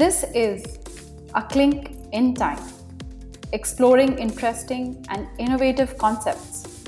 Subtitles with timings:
[0.00, 0.78] This is
[1.34, 2.62] a clink in time,
[3.52, 6.86] exploring interesting and innovative concepts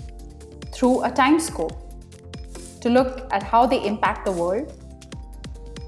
[0.73, 1.75] through a time scope
[2.80, 4.73] to look at how they impact the world,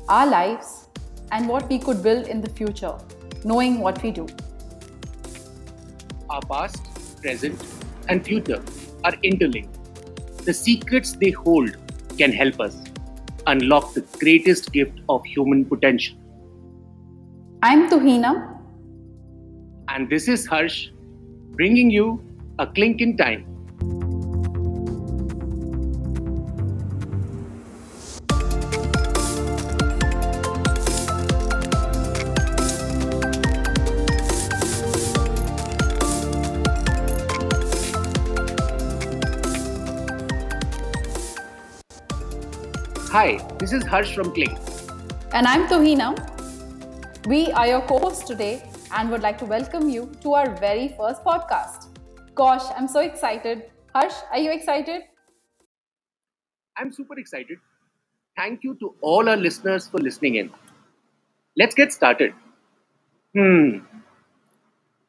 [0.06, 0.88] our lives,
[1.32, 2.92] and what we could build in the future,
[3.42, 4.26] knowing what we do.
[6.28, 6.82] Our past,
[7.22, 7.58] present,
[8.10, 8.62] and future
[9.02, 10.44] are interlinked.
[10.44, 11.74] The secrets they hold
[12.18, 12.76] can help us
[13.46, 16.18] unlock the greatest gift of human potential.
[17.66, 18.30] I'm Tuhina.
[19.88, 20.90] And this is Harsh,
[21.52, 22.22] bringing you
[22.58, 23.46] a clink in time.
[43.08, 44.58] Hi, this is Harsh from Clink.
[45.32, 46.33] And I'm Tuhina.
[47.26, 50.88] We are your co hosts today and would like to welcome you to our very
[50.88, 51.86] first podcast.
[52.34, 53.70] Gosh, I'm so excited.
[53.94, 55.04] Harsh, are you excited?
[56.76, 57.56] I'm super excited.
[58.36, 60.50] Thank you to all our listeners for listening in.
[61.56, 62.34] Let's get started.
[63.34, 63.78] Hmm.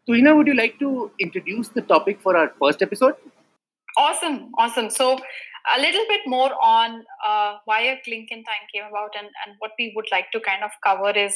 [0.08, 3.16] Tuhina, would you like to introduce the topic for our first episode?
[3.98, 4.90] Awesome, awesome.
[4.90, 5.20] So,
[5.76, 9.56] a little bit more on uh, why a clink in time came about and, and
[9.60, 11.36] what we would like to kind of cover is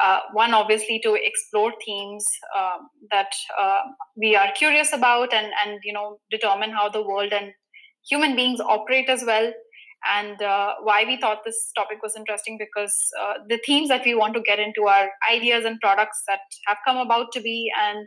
[0.00, 2.24] uh, one obviously to explore themes
[2.56, 2.78] uh,
[3.10, 3.80] that uh,
[4.16, 7.52] we are curious about and and you know determine how the world and
[8.08, 9.52] human beings operate as well.
[10.08, 14.14] And uh, why we thought this topic was interesting because uh, the themes that we
[14.14, 18.06] want to get into are ideas and products that have come about to be and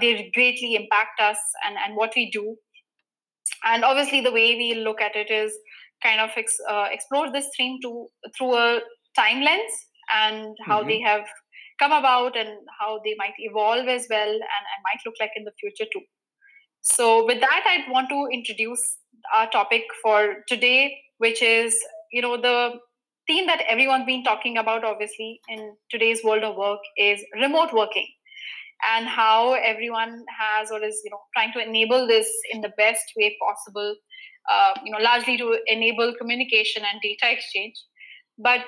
[0.00, 2.56] they greatly impact us and, and what we do
[3.64, 5.52] and obviously the way we look at it is
[6.02, 8.06] kind of ex, uh, explore this theme to
[8.36, 8.80] through a
[9.16, 9.72] time lens
[10.14, 10.88] and how mm-hmm.
[10.88, 11.24] they have
[11.78, 12.50] come about and
[12.80, 16.02] how they might evolve as well and, and might look like in the future too
[16.80, 18.98] so with that i'd want to introduce
[19.34, 21.76] our topic for today which is
[22.12, 22.72] you know the
[23.26, 28.06] theme that everyone's been talking about obviously in today's world of work is remote working
[28.84, 33.12] and how everyone has or is you know trying to enable this in the best
[33.16, 33.96] way possible
[34.50, 37.74] uh, you know largely to enable communication and data exchange
[38.38, 38.60] but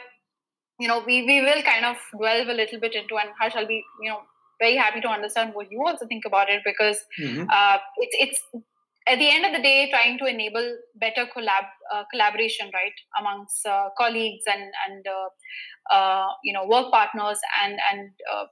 [0.78, 3.66] you know we, we will kind of delve a little bit into and harsh i'll
[3.66, 4.20] be you know
[4.60, 7.44] very happy to understand what you also think about it because mm-hmm.
[7.48, 8.64] uh, it's it's
[9.08, 13.66] at the end of the day trying to enable better collab uh, collaboration right amongst
[13.66, 18.44] uh, colleagues and and uh, uh, you know work partners and and uh,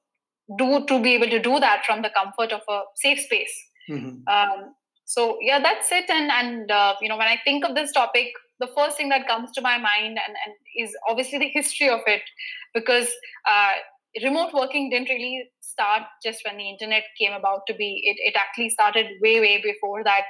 [0.56, 3.52] do to be able to do that from the comfort of a safe space.
[3.90, 4.28] Mm-hmm.
[4.28, 6.10] um, so yeah that's it.
[6.10, 9.26] And and uh, you know when i think of this topic the first thing that
[9.26, 12.22] comes to my mind and, and is obviously the history of it.
[12.74, 13.08] Because
[13.48, 13.72] uh,
[14.22, 18.02] remote working didn't really start just when the internet came about to be.
[18.04, 20.24] It, it actually started way way before that.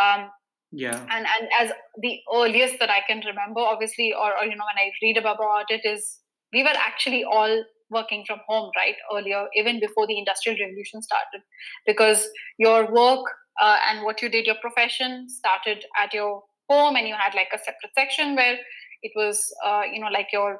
[0.00, 0.30] Um,
[0.70, 1.00] yeah.
[1.10, 1.70] and and as
[2.02, 5.64] the earliest that i can remember obviously or, or you know when i read about
[5.70, 6.18] it is
[6.52, 11.42] we were actually all working from home right earlier even before the industrial revolution started.
[11.86, 12.28] Because
[12.58, 13.24] your work
[13.60, 17.48] uh, and what you did your profession started at your home and you had like
[17.52, 18.58] a separate section where
[19.02, 20.58] it was uh, you know like your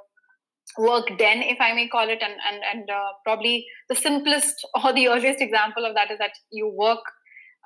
[0.77, 4.93] work den if i may call it and and, and uh, probably the simplest or
[4.93, 7.01] the earliest example of that is that you work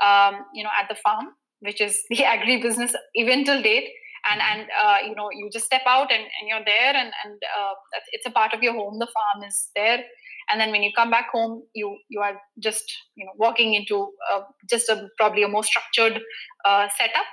[0.02, 1.26] um, you know at the farm
[1.60, 3.88] which is the agribusiness even till date
[4.30, 4.60] and mm-hmm.
[4.60, 7.74] and uh, you know you just step out and, and you're there and and uh,
[8.12, 8.98] it's a part of your home.
[8.98, 10.04] The farm is there.
[10.50, 12.84] And then when you come back home you you are just
[13.14, 16.20] you know walking into uh, just a probably a more structured
[16.64, 17.26] uh, setup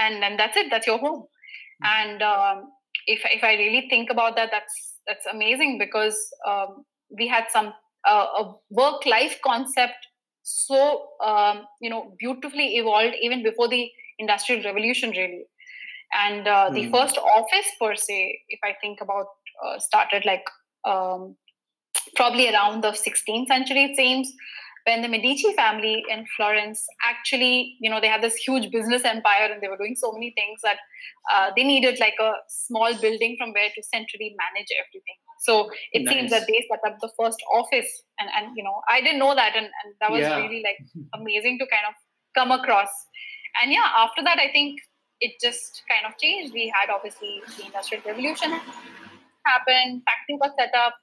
[0.00, 0.68] and and that's it.
[0.70, 1.26] That's your home.
[1.82, 2.10] Mm-hmm.
[2.10, 2.72] and um,
[3.06, 6.16] if if i really think about that that's that's amazing because
[6.46, 6.84] um,
[7.18, 7.72] we had some
[8.06, 10.06] uh, a work life concept
[10.42, 15.44] so um, you know beautifully evolved even before the industrial revolution really
[16.12, 16.94] and uh, the hmm.
[16.94, 19.26] first office per se if i think about
[19.64, 20.44] uh, started like
[20.84, 21.36] um,
[22.16, 24.32] probably around the 16th century it seems
[24.86, 29.48] when the medici family in florence actually you know they had this huge business empire
[29.52, 30.78] and they were doing so many things that
[31.32, 36.04] uh, they needed like a small building from where to centrally manage everything so it
[36.04, 36.14] nice.
[36.14, 39.34] seems that they set up the first office and and you know i didn't know
[39.34, 40.36] that and, and that was yeah.
[40.36, 40.78] really like
[41.20, 41.94] amazing to kind of
[42.34, 42.90] come across
[43.62, 44.80] and yeah after that i think
[45.22, 46.52] it just kind of changed.
[46.54, 48.50] We had obviously the industrial revolution
[49.46, 50.94] happen, factory was set up,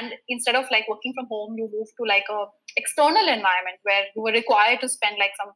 [0.00, 2.46] and instead of like working from home, you moved to like a
[2.76, 5.52] external environment where you were required to spend like some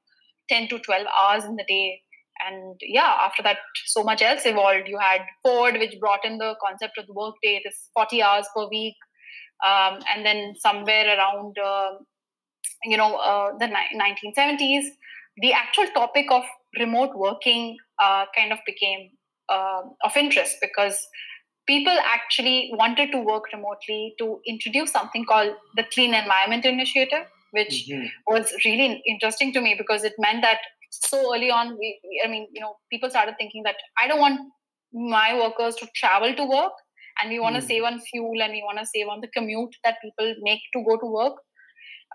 [0.48, 2.00] 10 to 12 hours in the day.
[2.46, 4.88] And yeah, after that, so much else evolved.
[4.88, 8.68] You had Ford, which brought in the concept of the workday, this 40 hours per
[8.68, 8.96] week.
[9.68, 11.92] um, and then somewhere around uh,
[12.84, 14.84] you know uh, the ni- 1970s
[15.38, 16.44] the actual topic of
[16.78, 19.10] remote working uh, kind of became
[19.48, 21.06] uh, of interest because
[21.66, 27.86] people actually wanted to work remotely to introduce something called the clean environment initiative which
[27.88, 28.06] mm-hmm.
[28.26, 30.58] was really interesting to me because it meant that
[30.90, 34.40] so early on we, i mean you know people started thinking that i don't want
[34.92, 36.72] my workers to travel to work
[37.20, 37.66] and we want to mm.
[37.66, 40.84] save on fuel and we want to save on the commute that people make to
[40.88, 41.34] go to work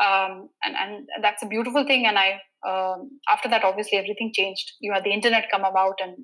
[0.05, 4.71] um, and and that's a beautiful thing and i um, after that obviously everything changed.
[4.79, 6.15] You know, the internet come about and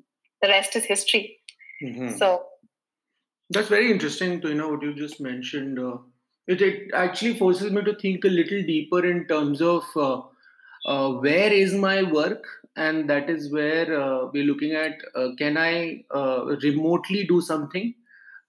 [0.42, 1.40] the rest is history.
[1.84, 2.16] Mm-hmm.
[2.16, 2.46] so
[3.50, 5.98] that's very interesting to you know what you just mentioned uh,
[6.48, 10.22] it, it actually forces me to think a little deeper in terms of uh,
[10.86, 12.46] uh, where is my work?
[12.78, 17.94] And that is where uh, we're looking at uh, can i uh, remotely do something?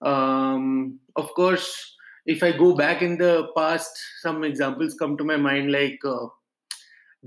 [0.01, 1.95] Um, of course
[2.27, 6.27] if i go back in the past some examples come to my mind like uh,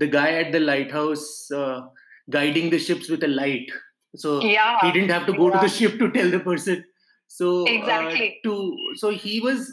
[0.01, 1.81] the guy at the lighthouse uh,
[2.29, 3.71] guiding the ships with a light.
[4.15, 4.79] So yeah.
[4.81, 6.83] he didn't have to go to the ship to tell the person.
[7.27, 8.39] So exactly.
[8.43, 8.55] to
[8.95, 9.71] so he was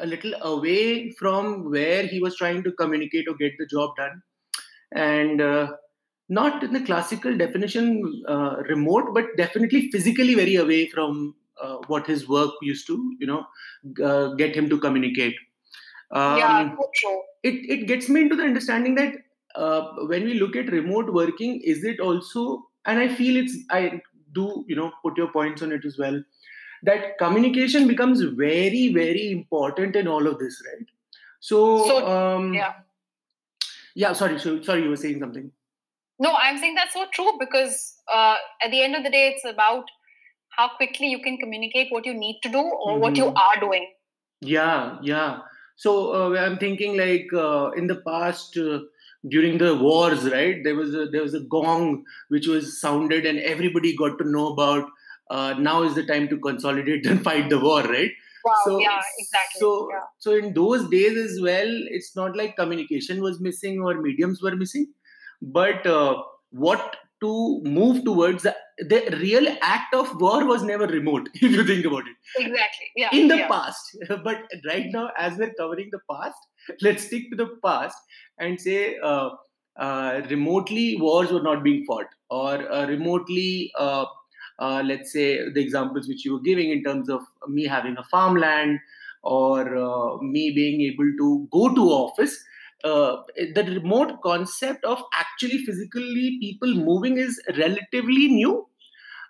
[0.00, 4.22] a little away from where he was trying to communicate or get the job done.
[4.92, 5.66] And uh,
[6.28, 12.06] not in the classical definition uh, remote but definitely physically very away from uh, what
[12.06, 13.44] his work used to you know
[14.04, 15.36] uh, get him to communicate.
[16.10, 16.74] Um, yeah
[17.42, 19.14] it, it gets me into the understanding that
[19.54, 24.00] uh, when we look at remote working is it also and i feel it's i
[24.32, 26.22] do you know put your points on it as well
[26.82, 30.86] that communication becomes very very important in all of this right
[31.40, 32.72] so, so um, yeah
[33.94, 35.50] yeah sorry so, sorry you were saying something
[36.18, 39.44] no i'm saying that's so true because uh, at the end of the day it's
[39.44, 39.84] about
[40.50, 43.00] how quickly you can communicate what you need to do or mm-hmm.
[43.00, 43.36] what you mm-hmm.
[43.36, 43.88] are doing
[44.40, 45.38] yeah yeah
[45.76, 48.80] so uh, i'm thinking like uh, in the past uh,
[49.28, 53.38] during the wars right there was a there was a gong which was sounded and
[53.40, 54.84] everybody got to know about
[55.30, 58.10] uh, now is the time to consolidate and fight the war right
[58.44, 60.00] wow, so yeah exactly so yeah.
[60.18, 64.54] so in those days as well it's not like communication was missing or mediums were
[64.54, 64.86] missing
[65.42, 68.54] but uh, what to move towards the,
[68.86, 72.16] the, real act of war was never remote if you think about it.
[72.38, 72.86] Exactly.
[72.96, 73.48] Yeah in the yeah.
[73.48, 76.38] past but right now as we're covering the past
[76.82, 77.96] let's stick to the past
[78.38, 79.30] and say uh,
[79.78, 84.04] uh, remotely wars were not being fought or uh, remotely uh,
[84.58, 88.04] uh, let's say the examples which you were giving in terms of me having a
[88.04, 88.78] farmland
[89.22, 92.44] or uh, me being able to go to office
[92.84, 93.16] uh,
[93.54, 98.67] the remote concept of actually physically people moving is relatively new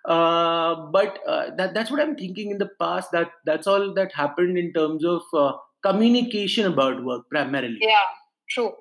[0.09, 4.57] but uh, that that's what i'm thinking in the past that that's all that happened
[4.57, 5.53] in terms of uh,
[5.83, 8.09] communication about work primarily yeah
[8.49, 8.71] true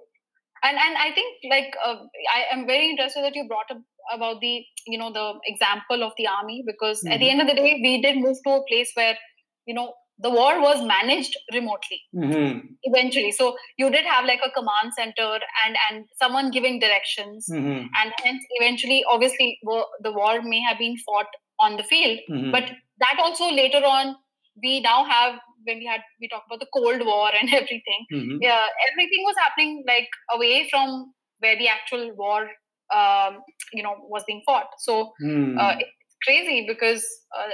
[0.62, 1.96] and and i think like uh,
[2.34, 3.82] i am very interested that you brought up
[4.12, 7.12] about the you know the example of the army because mm-hmm.
[7.12, 7.40] at the mm-hmm.
[7.40, 9.16] end of the day we did move to a place where
[9.66, 12.58] you know the war was managed remotely mm-hmm.
[12.82, 17.86] eventually so you did have like a command center and and someone giving directions mm-hmm.
[18.00, 19.58] and hence eventually obviously
[20.00, 21.26] the war may have been fought
[21.60, 22.50] on the field mm-hmm.
[22.50, 22.64] but
[22.98, 24.16] that also later on
[24.62, 28.38] we now have when we had we talked about the cold war and everything mm-hmm.
[28.40, 32.48] yeah everything was happening like away from where the actual war
[32.94, 33.38] um,
[33.72, 35.58] you know was being fought so mm.
[35.58, 37.04] uh, it's crazy because
[37.38, 37.50] uh,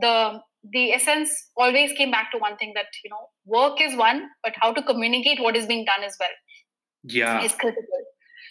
[0.00, 0.40] the
[0.72, 4.54] the essence always came back to one thing that you know work is one but
[4.60, 6.30] how to communicate what is being done as well.
[7.04, 7.42] Yeah.
[7.42, 8.00] Is critical.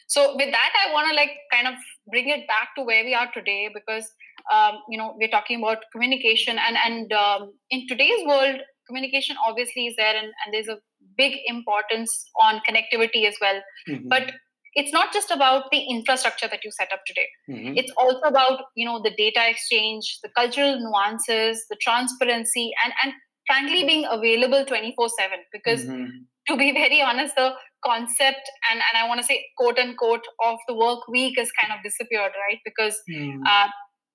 [0.07, 1.75] So with that i want to like kind of
[2.07, 4.05] bring it back to where we are today because
[4.53, 9.87] um, you know we're talking about communication and and um, in today's world communication obviously
[9.87, 10.77] is there and, and there's a
[11.17, 13.61] big importance on connectivity as well.
[13.89, 14.07] Mm-hmm.
[14.07, 14.31] but
[14.75, 17.73] it's not just about the infrastructure that you set up today mm-hmm.
[17.75, 23.13] it's also about you know the data exchange the cultural nuances the transparency and and
[23.47, 26.05] frankly being available 24 7 because mm-hmm.
[26.47, 27.53] to be very honest the
[27.85, 31.73] concept and and i want to say quote unquote of the work week has kind
[31.73, 33.39] of disappeared right because mm.
[33.45, 33.67] uh,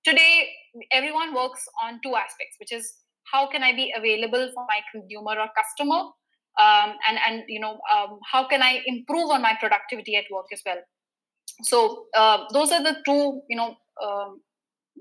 [0.05, 0.49] today
[0.91, 2.95] everyone works on two aspects which is
[3.33, 6.01] how can i be available for my consumer or customer
[6.59, 10.47] um, and and you know um, how can I improve on my productivity at work
[10.53, 10.79] as well.
[11.63, 14.41] So uh, those are the two you know um,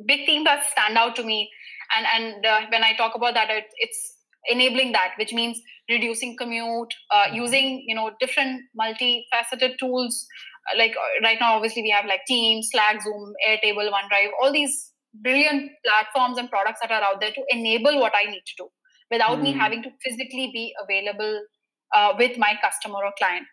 [0.05, 1.49] big themes that stand out to me.
[1.95, 4.15] And and uh, when I talk about that, it, it's
[4.49, 5.59] enabling that, which means
[5.89, 7.35] reducing commute, uh, mm-hmm.
[7.35, 10.25] using you know different multifaceted tools.
[10.71, 14.51] Uh, like uh, right now, obviously we have like Teams, Slack, Zoom, Airtable, OneDrive, all
[14.51, 18.53] these brilliant platforms and products that are out there to enable what I need to
[18.57, 18.69] do
[19.11, 19.59] without me Hmm.
[19.59, 21.41] having to physically be available
[21.95, 23.45] uh, with my customer or client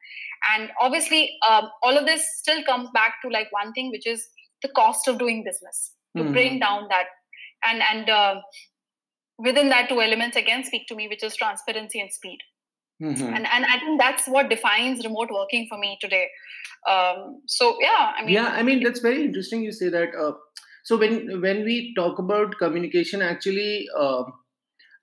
[0.52, 4.26] and obviously um, all of this still comes back to like one thing which is
[4.62, 6.32] the cost of doing business to Mhm.
[6.32, 7.06] bring down that
[7.64, 8.40] and and uh,
[9.38, 12.38] within that two elements again speak to me which is transparency and speed
[13.02, 13.22] Mhm.
[13.36, 16.26] and and i think that's what defines remote working for me today
[16.92, 20.32] um, so yeah i mean yeah i mean that's very interesting you say that uh,
[20.84, 24.32] so when when we talk about communication actually um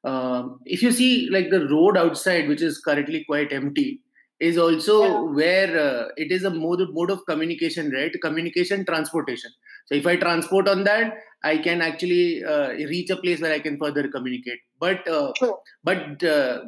[0.04, 4.02] um, if you see like the road outside which is currently quite empty
[4.40, 5.20] is also Yeah.
[5.40, 8.12] where uh, it is a mode, mode of communication right?
[8.22, 9.52] Communication transportation.
[9.86, 13.60] So if i transport on that i can actually uh, reach a place where i
[13.60, 14.60] can further communicate.
[14.80, 15.32] But uh,
[15.84, 16.62] but uh,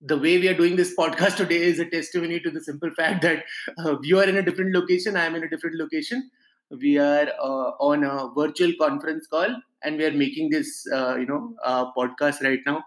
[0.00, 3.22] the way we are doing this podcast today is a testimony to the simple fact
[3.22, 3.44] that
[3.78, 6.30] uh, you are in a different location i am in a different location.
[6.70, 11.26] We are uh, on a virtual conference call and we are making this uh, you
[11.26, 12.82] know uh, podcast right now.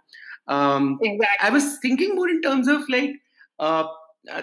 [0.45, 1.47] Um, exactly.
[1.47, 3.11] i was thinking more in terms of like
[3.59, 3.85] uh,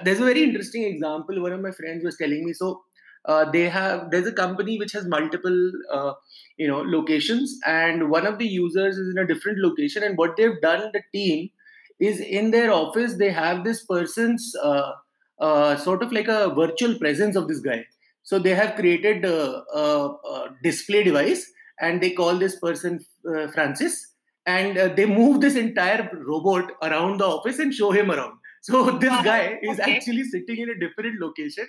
[0.02, 2.52] there's a very interesting example one of my friends was telling me.
[2.52, 2.82] So
[3.26, 6.12] uh, they have there's a company which has multiple uh,
[6.56, 10.36] you know locations and one of the users is in a different location and what
[10.36, 11.50] they've done the team
[11.98, 14.92] is in their office they have this person's uh,
[15.38, 17.84] uh, sort of like a virtual presence of this guy.
[18.22, 21.50] So they have created a, a, a display device
[21.80, 24.14] and they call this person uh, francis
[24.46, 28.34] and uh, they move this entire robot around the office and show him around.
[28.62, 29.96] So this guy is okay.
[29.96, 31.66] actually sitting in a different location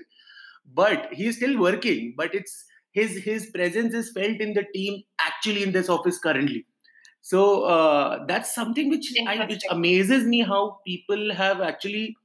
[0.76, 5.64] but he's still working but it's his his presence is felt in the team actually
[5.64, 6.66] in this office currently.
[7.22, 12.18] So uh, that's something which I, which amazes me how people have actually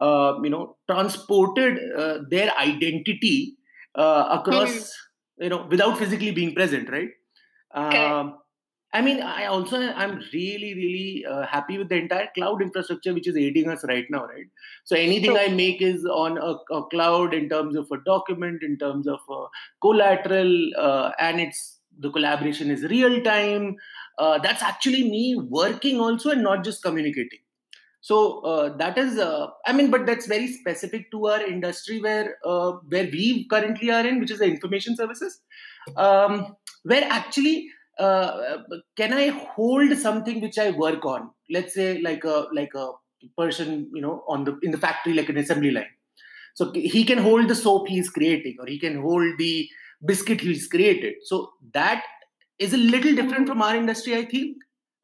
[0.00, 3.56] uh, you know transported uh, their identity
[3.94, 4.92] uh, across
[5.38, 7.08] you know without physically being present right
[7.74, 7.94] Correct.
[7.96, 8.38] um,
[8.94, 13.26] I mean, I also I'm really really uh, happy with the entire cloud infrastructure which
[13.26, 14.46] is aiding us right now, right?
[14.84, 15.36] So anything.
[15.36, 19.20] I make is on a, a cloud in terms of a document, in terms of
[19.30, 19.46] uh,
[19.80, 23.76] collateral, uh, and it's the collaboration is real time.
[24.18, 27.38] Uh, that's actually me working also and not just communicating.
[28.02, 32.36] So uh, that is, uh, I mean, but that's very specific to our industry where
[32.44, 35.40] uh, where we currently are in, which is the information services,
[35.96, 38.58] um, where actually uh,
[38.96, 41.30] can I hold something which I work on?
[41.50, 42.92] Let's say like a like a
[43.38, 45.86] person, you know, on the in the factory like an assembly line.
[46.54, 49.68] So he can hold the soap he's creating, or he can hold the
[50.04, 51.14] biscuit he's created.
[51.24, 52.04] So that
[52.58, 54.56] is a little different from our industry, I think,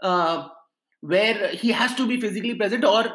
[0.03, 0.49] uh,
[1.01, 3.07] where he has to be physically present, or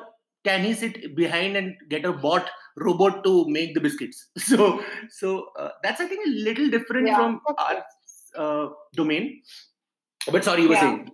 [0.45, 4.29] can he sit behind and get a bot robot to make the biscuits?
[4.37, 7.17] So, so uh, that's I think a little different Yeah.
[7.17, 7.83] from our
[8.35, 9.41] uh, domain.
[10.31, 10.81] But sorry, you were Yeah.
[10.81, 11.09] saying.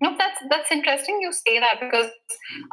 [0.00, 1.18] No, that's that's interesting.
[1.20, 2.10] You say that because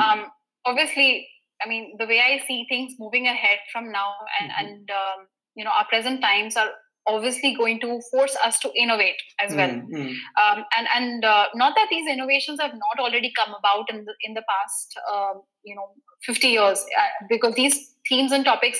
[0.03, 0.25] um,
[0.65, 1.27] obviously,
[1.63, 4.59] I mean, the way I see things moving ahead from now, and Mhm.
[4.59, 6.71] and um, you know, our present times are
[7.07, 9.69] obviously going to force us to innovate as well.
[9.69, 14.05] Mm, Um, and and uh, not that these innovations have not already come about in
[14.05, 15.87] the in the past, um, you know,
[16.23, 18.79] fifty years, uh, because these themes and topics,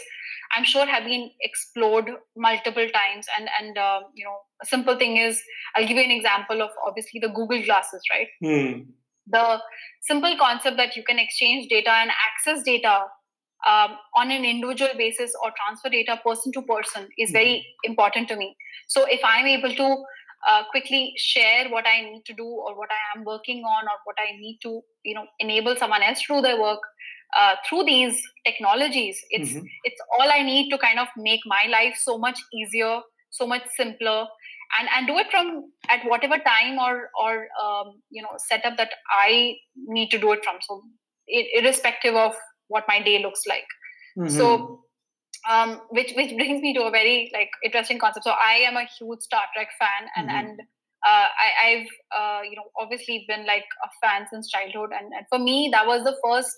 [0.56, 3.28] I'm sure, have been explored multiple times.
[3.38, 5.42] And and uh, you know, a simple thing is,
[5.76, 8.28] I'll give you an example of obviously the Google glasses, right?
[8.44, 8.86] mm,
[9.28, 9.60] the
[10.02, 13.06] simple concept that you can exchange data and access data
[13.68, 18.36] um, on an individual basis or transfer data person to person is very important to
[18.36, 18.56] me.
[18.88, 20.04] So if I'm able to
[20.48, 23.98] uh, quickly share what I need to do or what I am working on or
[24.04, 26.80] what I need to, you know, enable someone else through their work
[27.36, 29.66] uh, through these technologies, it's mhm.
[29.84, 33.64] it's all I need to kind of make my life so much easier, so much
[33.76, 34.28] simpler,
[34.80, 38.92] and and do it from at whatever time or or um, you know setup that
[39.10, 40.58] I need to do it from.
[40.62, 40.84] So
[41.28, 42.36] irrespective of
[42.74, 43.68] what my day looks like.
[44.18, 44.38] Mhm.
[44.38, 44.86] So
[45.50, 48.26] um, which which brings me to a very like interesting concept.
[48.26, 50.36] So I am a huge Star Trek fan, and Mhm.
[50.40, 50.60] and
[51.06, 51.88] uh, I, I've
[52.20, 55.88] uh, you know obviously been like a fan since childhood, and, and for me that
[55.88, 56.54] was the first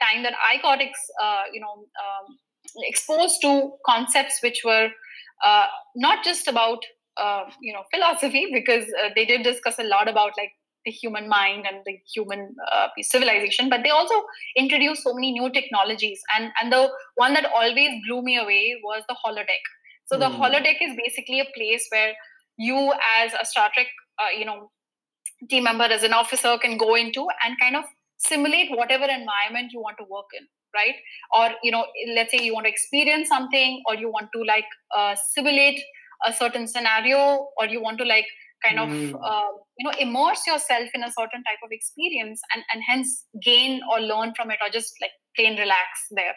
[0.00, 2.38] time that I got ex, uh, you know um,
[2.84, 4.90] exposed to concepts which were
[5.44, 6.84] uh, not just about
[7.16, 10.52] uh, you know philosophy because uh, they did discuss a lot about like
[10.84, 14.22] the human mind and the human uh, civilization, but they also
[14.56, 19.02] introduced so many new technologies, and and the one that always blew me away was
[19.08, 19.64] the holodeck.
[20.06, 20.40] So the Hmm.
[20.40, 22.14] holodeck is basically a place where
[22.56, 23.86] you, as a Star Trek,
[24.18, 24.70] uh, you know,
[25.48, 27.84] team member, as an officer, can go into and kind of
[28.18, 30.94] simulate whatever environment you want to work in, right?
[31.34, 34.66] Or you know, let's say you want to experience something, or you want to like
[34.96, 35.80] uh, simulate
[36.26, 38.26] a certain scenario, or you want to like
[38.64, 39.14] kind of Mm.
[39.30, 43.80] uh, you know immerse yourself in a certain type of experience and and hence gain
[43.90, 46.34] or learn from it or just like plain relax there.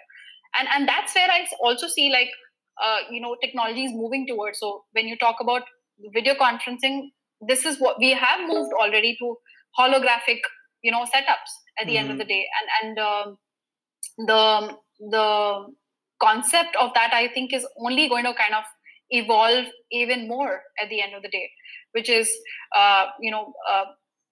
[0.57, 2.29] And and that's where i also see like
[2.81, 4.59] uh, you know technology is moving towards.
[4.59, 5.63] So when you talk about
[6.13, 7.01] video conferencing
[7.47, 9.35] this is what we have moved already to
[9.79, 10.39] holographic
[10.81, 12.45] you know setups at the end of the day.
[12.59, 13.37] And and um,
[14.17, 14.77] the
[15.11, 15.65] the
[16.21, 18.63] concept of that i think is only going to kind of
[19.22, 21.50] evolve even more at the end of the day
[21.93, 22.32] which is
[22.75, 23.86] uh, you know uh,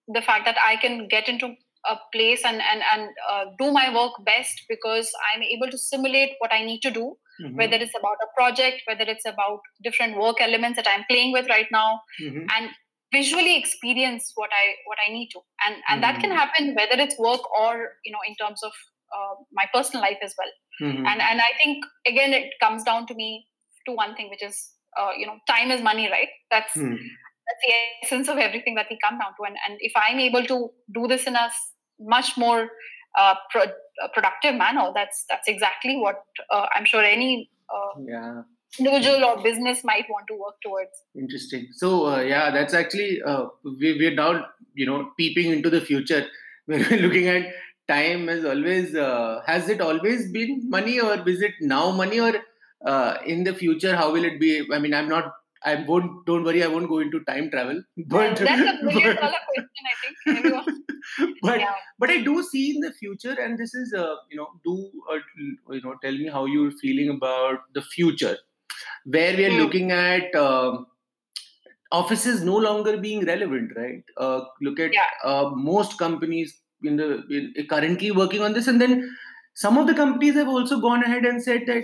[0.08, 1.48] the fact that i can get into
[1.92, 6.32] a place and and and uh, do my work best because i'm able to simulate
[6.40, 7.06] what i need to do
[7.44, 7.54] Mhm.
[7.60, 11.48] whether it's about a project whether it's about different work elements that i'm playing with
[11.54, 11.88] right now
[12.26, 12.44] Mhm.
[12.56, 12.70] and
[13.16, 16.42] visually experience what i what i need to and and that can Mhm.
[16.42, 17.72] happen whether it's work or
[18.06, 18.74] you know in terms of
[19.16, 21.02] uh, my personal life as well Mhm.
[21.14, 23.32] and and i think again it comes down to me
[23.88, 26.98] to one thing which is uh, you know time is money right that's Mhm.
[27.48, 27.74] that's the
[28.04, 30.58] essence of everything that we come down to and and if i'm able to
[31.00, 31.50] do this in a
[32.00, 32.70] much more
[33.20, 33.64] uh, pro-
[34.04, 38.42] uh, productive manner that's that's exactly what uh, i'm sure any uh, yeah
[38.80, 41.68] individual or business might want to work towards Interesting.
[41.74, 46.26] So uh, yeah, that's actually uh, we we're now you know peeping into the future.
[46.68, 47.48] We're looking at
[47.90, 48.96] time as always.
[48.96, 52.32] Uh, has it always been money, or is it now money, or
[52.86, 54.68] uh, in the future how will it be?
[54.74, 55.32] I mean, I'm not.
[55.64, 56.26] I won't.
[56.26, 56.64] Don't worry.
[56.64, 57.82] I won't go into time travel.
[58.08, 60.84] But that's a million but- dollar question i think everyone
[61.44, 64.48] but yeah but I do see in the future, and this is uh, you know
[64.66, 64.76] do
[65.12, 65.20] uh,
[65.74, 68.38] you know tell me how you're feeling about the future,
[69.06, 69.58] where we are Hmm.
[69.64, 70.88] looking at um,
[71.92, 74.04] offices no longer being relevant, right?
[74.18, 75.10] Uh, look at Yeah.
[75.24, 78.96] uh, most companies in the in, currently working on this, and then
[79.56, 81.84] some of the companies have also gone ahead and said that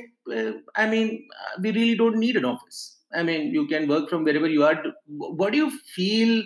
[0.75, 2.97] I mean uh, we really don't need an office.
[3.13, 4.81] I mean you can work from wherever you are.
[5.07, 6.43] What do you feel?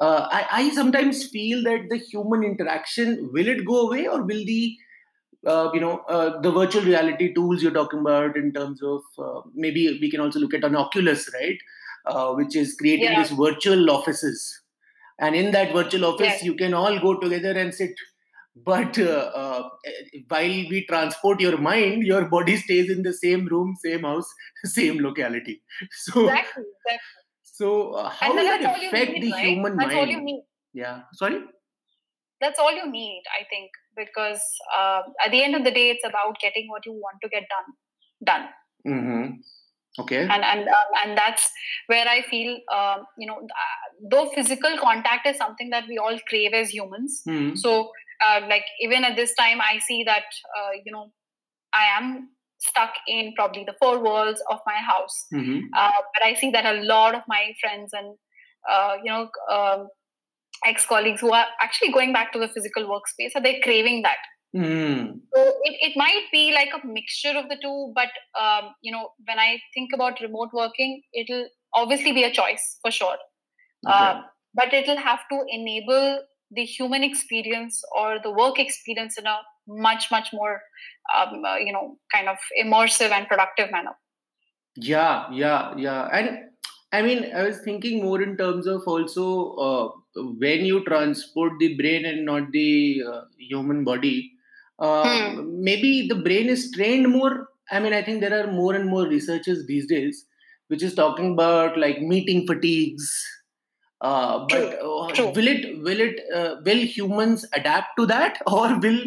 [0.00, 4.44] uh, I, I sometimes feel that the human interaction will it go away or will
[4.44, 4.76] the
[5.46, 9.40] uh, you know uh, the virtual reality tools you're talking about in terms of uh,
[9.54, 11.58] maybe we can also look at an oculus right
[12.06, 13.22] uh, which is creating Yeah.
[13.22, 14.62] these virtual offices
[15.18, 16.42] and in that virtual office Yes.
[16.42, 17.94] you can all go together and sit
[18.64, 19.68] but uh, uh,
[20.28, 24.32] while we transport your mind your body stays in the same room same house
[24.64, 26.98] same locality so exactly, exactly.
[27.42, 29.46] so uh, how will that that's all you affect need the right?
[29.46, 30.42] human that's mind all you need
[30.72, 31.40] yeah sorry
[32.40, 34.40] that's all you need i think because
[34.76, 37.44] uh, at the end of the day it's about getting what you want to get
[37.48, 37.68] done
[38.24, 38.48] done
[38.86, 39.32] mm-hmm.
[40.00, 41.50] okay and and um, and that's
[41.88, 46.18] where i feel um, you know uh, though physical contact is something that we all
[46.28, 47.54] crave as humans Hmm.
[47.54, 47.90] so
[48.26, 50.24] uh, like even at this time i see that
[50.58, 51.12] uh, you know
[51.74, 55.60] i am stuck in probably the four walls of my house Mhm.
[55.76, 58.16] uh, but i see that a lot of my friends and
[58.70, 59.88] uh, you know um,
[60.66, 64.18] ex-colleagues who are actually going back to the physical workspace are they craving that
[64.56, 65.00] Hmm.
[65.34, 68.08] so it, it might be like a mixture of the two but
[68.40, 72.90] um, you know when i think about remote working it'll obviously be a choice for
[72.90, 73.18] sure
[73.86, 73.94] Okay.
[73.94, 74.22] uh,
[74.54, 80.10] but it'll have to enable the human experience or the work experience in a much
[80.10, 80.62] much more
[81.14, 83.96] um, uh, you know kind of immersive and productive manner
[84.76, 86.08] Yeah, yeah, yeah.
[86.12, 86.50] And
[86.92, 89.88] I mean, I was thinking more in terms of also uh,
[90.38, 94.32] when you transport the brain and not the uh, human body,
[94.78, 95.46] uh, Hmm.
[95.46, 97.48] maybe the brain is trained more.
[97.70, 100.26] I mean, I think there are more and more researchers these days
[100.68, 103.08] which is talking about like meeting fatigues.
[104.00, 105.30] Uh, but uh, true.
[105.30, 108.38] will it will it uh, will humans adapt to that?
[108.46, 109.00] Or will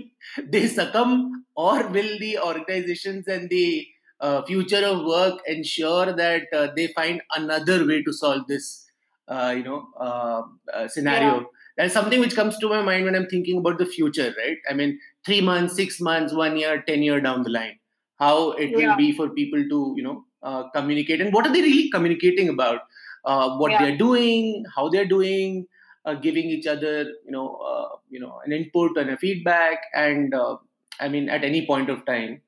[0.44, 1.46] they succumb?
[1.56, 3.88] Or will the organizations and the
[4.20, 8.88] uh, future of work ensure that uh, they find another way to solve this
[9.28, 10.42] uh, you know uh,
[10.74, 11.50] uh, scenario?
[11.78, 14.58] That's something which comes to my mind when i'm thinking about the future right?
[14.70, 17.78] I mean 3 months 6 months 1 year 10 year down the line.
[18.18, 21.22] How it will be for people to you know uh, communicate.
[21.22, 22.82] And what are they really communicating about
[23.26, 23.82] uh, what Yeah.
[23.84, 25.68] they're doing how they're doing
[26.06, 30.34] uh, giving each other you know uh, you know an input and a feedback and
[30.34, 30.58] uh,
[31.00, 32.42] i mean at any point of time.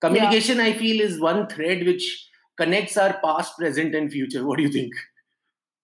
[0.00, 2.04] Communication i feel is one thread which
[2.56, 4.44] connects our past present and future.
[4.48, 4.92] What do you think?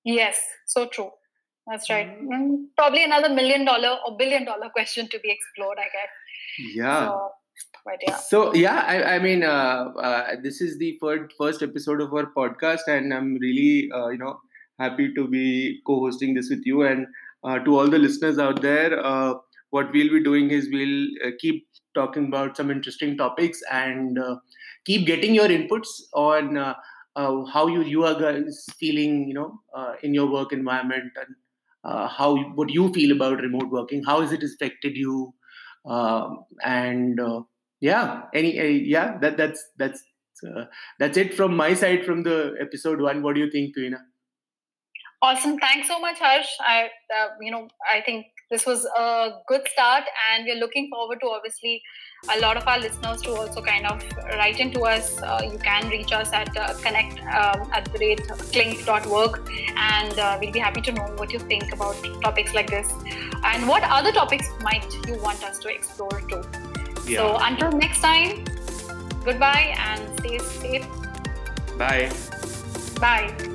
[0.04, 0.38] Yes.
[0.66, 1.11] So true.
[1.66, 2.09] That's right.
[2.09, 2.28] Mhm.
[2.38, 6.12] Mm, probably another million dollar or billion dollar question to be explored i guess.
[6.76, 7.07] Yeah.
[7.07, 7.30] So
[8.16, 12.27] So yeah, I, I mean, uh, uh, this is the first first episode of our
[12.37, 14.40] podcast, and I'm really uh, you know
[14.79, 16.83] happy to be co-hosting this with you.
[16.83, 17.07] And
[17.44, 19.35] uh, to all the listeners out there, uh,
[19.70, 24.37] what we'll be doing is we'll uh, keep talking about some interesting topics and uh,
[24.85, 26.75] keep getting your inputs on uh,
[27.16, 31.35] uh, how you you are guys feeling, you know, uh, in your work environment, and
[31.85, 34.03] uh, how what you feel about remote working.
[34.05, 35.35] How has it affected you?
[35.87, 37.42] Um, and uh,
[37.85, 40.03] yeah, any uh, yeah, that that's that's
[40.49, 40.64] uh,
[40.99, 43.23] that's it from my side from the episode one.
[43.23, 43.99] What do you think, Tuhina?
[45.20, 45.59] Awesome.
[45.59, 46.49] Thanks so much, Harsh.
[46.61, 51.20] I, uh, you know, I think this was a good start, and we're looking forward
[51.20, 51.83] to obviously
[52.35, 54.03] a lot of our listeners to also kind of
[54.40, 55.20] write into us.
[55.20, 60.38] Uh, you can reach us at uh, connect um, at the rate clink.work, and uh,
[60.40, 62.92] we'll be happy to know what you think about topics like this,
[63.44, 66.42] and what other topics might you want us to explore too.
[67.06, 67.18] Yeah.
[67.18, 68.44] So until next time,
[69.24, 70.86] goodbye and stay safe.
[71.78, 72.10] Bye.
[73.00, 73.53] Bye.